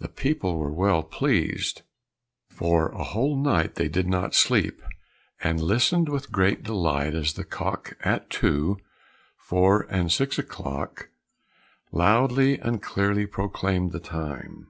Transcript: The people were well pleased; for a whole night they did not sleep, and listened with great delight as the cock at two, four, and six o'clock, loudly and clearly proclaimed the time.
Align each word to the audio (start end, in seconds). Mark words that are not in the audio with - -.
The 0.00 0.08
people 0.08 0.58
were 0.58 0.72
well 0.72 1.04
pleased; 1.04 1.82
for 2.48 2.88
a 2.88 3.04
whole 3.04 3.36
night 3.40 3.76
they 3.76 3.86
did 3.86 4.08
not 4.08 4.34
sleep, 4.34 4.82
and 5.40 5.60
listened 5.60 6.08
with 6.08 6.32
great 6.32 6.64
delight 6.64 7.14
as 7.14 7.34
the 7.34 7.44
cock 7.44 7.96
at 8.00 8.28
two, 8.28 8.76
four, 9.38 9.86
and 9.88 10.10
six 10.10 10.36
o'clock, 10.36 11.10
loudly 11.92 12.58
and 12.58 12.82
clearly 12.82 13.24
proclaimed 13.24 13.92
the 13.92 14.00
time. 14.00 14.66